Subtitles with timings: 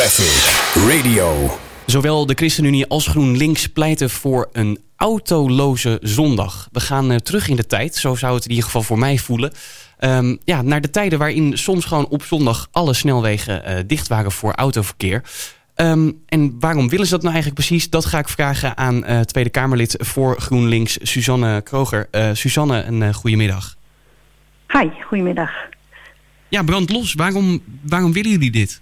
[0.00, 1.58] Traffic Radio.
[1.86, 6.68] Zowel de ChristenUnie als GroenLinks pleiten voor een autoloze zondag.
[6.72, 9.18] We gaan uh, terug in de tijd, zo zou het in ieder geval voor mij
[9.18, 9.52] voelen.
[9.98, 14.32] Um, ja, naar de tijden waarin soms gewoon op zondag alle snelwegen uh, dicht waren
[14.32, 15.22] voor autoverkeer.
[15.76, 17.90] Um, en waarom willen ze dat nou eigenlijk precies?
[17.90, 22.08] Dat ga ik vragen aan uh, Tweede Kamerlid voor GroenLinks, Suzanne Kroger.
[22.32, 23.76] Suzanne, een goedemiddag.
[24.68, 25.50] Hi, goedemiddag.
[26.48, 27.14] Ja, brand los.
[27.14, 28.80] Waarom, waarom willen jullie dit?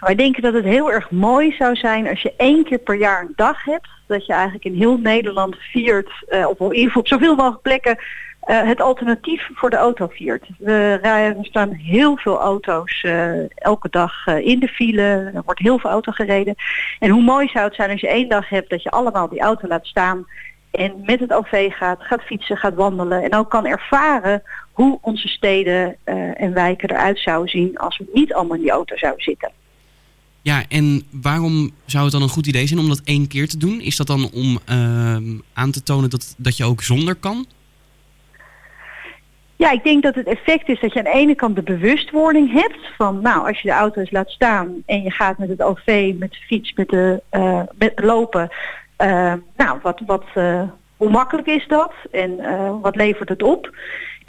[0.00, 3.20] Wij denken dat het heel erg mooi zou zijn als je één keer per jaar
[3.20, 3.88] een dag hebt.
[4.06, 7.62] Dat je eigenlijk in heel Nederland viert, uh, of in ieder geval op zoveel mogelijk
[7.62, 10.48] plekken, uh, het alternatief voor de auto viert.
[10.58, 15.30] We rijden, er staan heel veel auto's uh, elke dag in de file.
[15.34, 16.54] Er wordt heel veel auto gereden.
[16.98, 19.40] En hoe mooi zou het zijn als je één dag hebt dat je allemaal die
[19.40, 20.26] auto laat staan
[20.70, 24.42] en met het OV gaat, gaat fietsen, gaat wandelen en ook kan ervaren
[24.72, 25.96] hoe onze steden
[26.34, 29.50] en wijken eruit zouden zien als we niet allemaal in die auto zouden zitten.
[30.50, 33.58] Ja, en waarom zou het dan een goed idee zijn om dat één keer te
[33.58, 33.80] doen?
[33.80, 37.46] Is dat dan om uh, aan te tonen dat, dat je ook zonder kan?
[39.56, 42.52] Ja, ik denk dat het effect is dat je aan de ene kant de bewustwording
[42.52, 46.12] hebt van, nou, als je de auto's laat staan en je gaat met het OV,
[46.18, 48.48] met de fiets, met de uh, met lopen,
[48.98, 50.62] uh, nou, wat, wat, uh,
[50.96, 52.36] hoe makkelijk is dat en
[52.80, 53.70] wat levert het op?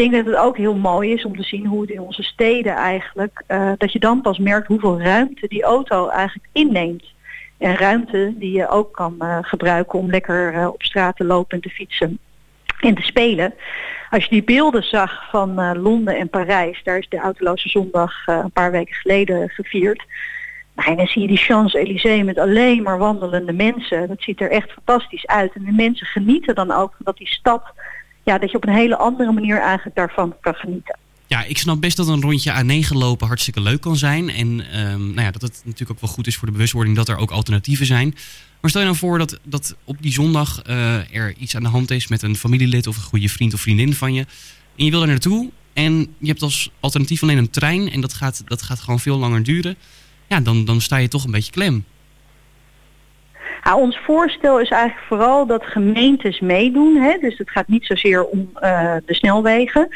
[0.00, 2.74] Denk dat het ook heel mooi is om te zien hoe het in onze steden
[2.74, 7.04] eigenlijk, uh, dat je dan pas merkt hoeveel ruimte die auto eigenlijk inneemt.
[7.58, 11.56] En ruimte die je ook kan uh, gebruiken om lekker uh, op straat te lopen
[11.56, 12.18] en te fietsen
[12.80, 13.54] en te spelen.
[14.10, 18.52] Als je die beelden zag van Londen en Parijs, daar is de autoloze zondag een
[18.52, 20.04] paar weken geleden gevierd.
[20.74, 24.08] En dan zie je die Champs-Élysées met alleen maar wandelende mensen.
[24.08, 25.52] Dat ziet er echt fantastisch uit.
[25.54, 27.62] En de mensen genieten dan ook dat die stad
[28.22, 30.98] ja, dat je op een hele andere manier eigenlijk daarvan kan genieten.
[31.26, 34.30] Ja, ik snap best dat een rondje A9 lopen hartstikke leuk kan zijn.
[34.30, 37.08] En um, nou ja, dat het natuurlijk ook wel goed is voor de bewustwording dat
[37.08, 38.14] er ook alternatieven zijn.
[38.60, 41.68] Maar stel je nou voor dat, dat op die zondag uh, er iets aan de
[41.68, 44.26] hand is met een familielid of een goede vriend of vriendin van je.
[44.76, 48.12] En je wil er naartoe en je hebt als alternatief alleen een trein en dat
[48.12, 49.76] gaat, dat gaat gewoon veel langer duren.
[50.26, 51.84] Ja, dan, dan sta je toch een beetje klem.
[53.76, 56.96] Ons voorstel is eigenlijk vooral dat gemeentes meedoen.
[56.96, 57.18] Hè?
[57.18, 59.88] Dus het gaat niet zozeer om uh, de snelwegen.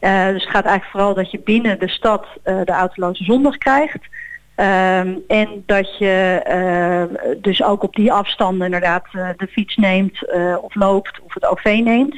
[0.00, 3.58] Uh, dus het gaat eigenlijk vooral dat je binnen de stad uh, de autoloze zondag
[3.58, 4.08] krijgt.
[4.56, 11.20] Um, en dat je dus ook op die afstanden inderdaad de fiets neemt of loopt
[11.20, 12.14] of het OV neemt.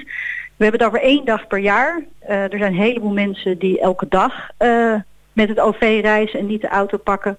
[0.56, 2.02] We hebben het over één dag per jaar.
[2.26, 4.50] er zijn een heleboel mensen die elke dag
[5.32, 7.36] met het OV reizen en niet de auto pakken.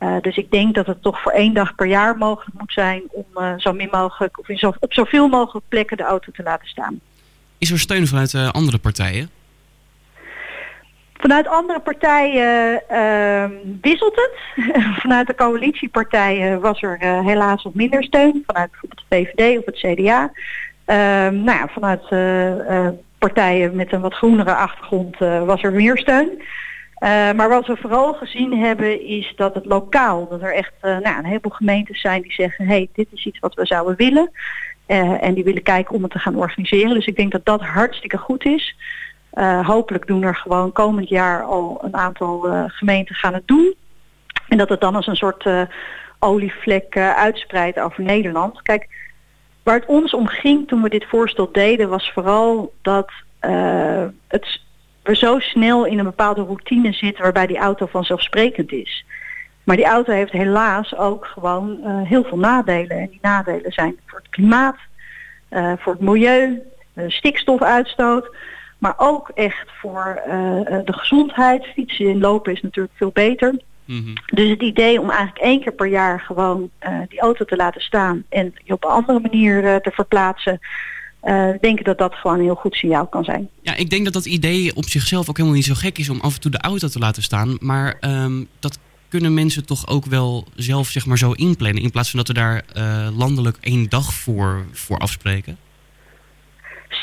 [0.00, 3.02] Uh, dus ik denk dat het toch voor één dag per jaar mogelijk moet zijn
[3.10, 6.42] om uh, zo min mogelijk of in zo, op zoveel mogelijk plekken de auto te
[6.42, 7.00] laten staan.
[7.58, 9.30] Is er steun vanuit uh, andere partijen?
[11.12, 12.82] Vanuit andere partijen
[13.80, 14.64] wisselt het.
[15.02, 18.42] vanuit de coalitiepartijen was er helaas wat minder steun.
[18.46, 20.32] Vanuit bijvoorbeeld de VVD of het CDA.
[21.30, 22.08] nou ja, vanuit
[23.18, 26.42] partijen met een wat groenere achtergrond was er meer steun.
[27.00, 30.98] Uh, maar wat we vooral gezien hebben is dat het lokaal, dat er echt uh,
[30.98, 34.30] nou, een heleboel gemeentes zijn die zeggen, hey, dit is iets wat we zouden willen.
[34.86, 36.94] Uh, en die willen kijken om het te gaan organiseren.
[36.94, 38.76] Dus ik denk dat dat hartstikke goed is.
[39.62, 43.74] hopelijk doen er gewoon komend jaar al een aantal gemeenten gaan het doen.
[44.48, 45.48] En dat het dan als een soort
[46.18, 48.62] olievlek uitspreidt over Nederland.
[48.62, 48.88] Kijk,
[49.62, 53.10] waar het ons om ging toen we dit voorstel deden was vooral dat
[54.28, 54.60] het
[55.02, 59.04] we zo snel in een bepaalde routine zitten waarbij die auto vanzelfsprekend is.
[59.64, 62.98] Maar die auto heeft helaas ook gewoon uh, heel veel nadelen.
[62.98, 64.76] En die nadelen zijn voor het klimaat,
[65.50, 66.62] uh, voor het milieu,
[66.94, 68.36] uh, stikstofuitstoot.
[68.78, 70.22] Maar ook echt voor
[70.84, 71.66] de gezondheid.
[71.66, 73.54] Fietsen en lopen is natuurlijk veel beter.
[73.84, 74.14] Mm -hmm.
[74.24, 76.70] Dus het idee om eigenlijk één keer per jaar gewoon
[77.08, 80.60] die auto te laten staan en je op een andere manier te verplaatsen
[81.24, 83.48] uh, denken dat dat gewoon een heel goed signaal kan zijn.
[83.62, 86.20] Ja, ik denk dat dat idee op zichzelf ook helemaal niet zo gek is om
[86.20, 87.56] af en toe de auto te laten staan.
[87.60, 91.82] Maar um, dat kunnen mensen toch ook wel zelf zeg maar zo inplannen.
[91.82, 95.56] In plaats van dat we daar uh, landelijk één dag voor, voor afspreken.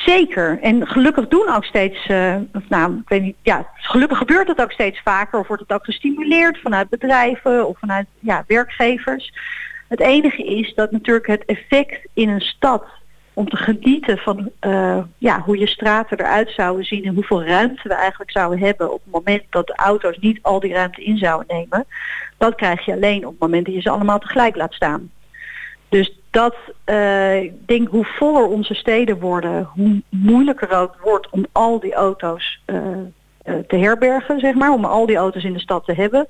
[0.06, 0.60] Zeker.
[0.62, 2.36] En gelukkig doen ook steeds, uh,
[2.70, 5.40] nou, ik weet niet, ja, gelukkig gebeurt het ook steeds vaker.
[5.40, 9.34] Of wordt het ook gestimuleerd vanuit bedrijven of vanuit ja, werkgevers.
[9.88, 12.86] Het enige is dat natuurlijk het effect in een stad
[13.38, 17.88] om te genieten van uh, ja, hoe je straten eruit zouden zien en hoeveel ruimte
[17.88, 21.18] we eigenlijk zouden hebben op het moment dat de auto's niet al die ruimte in
[21.18, 21.86] zouden nemen.
[22.38, 25.12] Dat krijg je alleen op het moment dat je ze allemaal tegelijk laat staan.
[25.90, 26.56] Dus dat,
[26.86, 31.94] uh, ik denk hoe voller onze steden worden, hoe moeilijker het wordt om al die
[31.94, 32.78] auto's uh,
[33.44, 36.28] te herbergen, zeg maar, om al die auto's in de stad te hebben.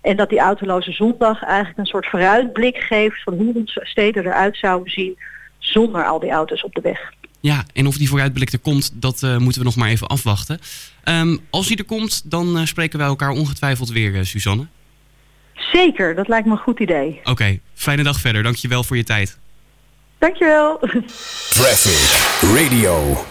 [0.00, 4.56] En dat die autoloze zondag eigenlijk een soort vooruitblik geeft van hoe onze steden eruit
[4.56, 5.18] zouden zien
[5.72, 7.12] zonder al die auto's op de weg.
[7.40, 10.60] Ja, en of die vooruitblik er komt, dat uh, moeten we nog maar even afwachten.
[11.04, 14.66] Um, als die er komt, dan uh, spreken wij elkaar ongetwijfeld weer, uh, Suzanne.
[15.54, 17.18] Zeker, dat lijkt me een goed idee.
[17.18, 18.42] Oké, okay, fijne dag verder.
[18.42, 19.38] Dankjewel voor je tijd.
[20.18, 20.78] Dankjewel.
[21.50, 23.24] Traffic Radio.